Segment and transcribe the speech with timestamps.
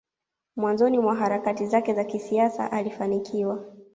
[0.55, 3.65] mwanzoni mwa harakati zake za kisiasa alifanikiwa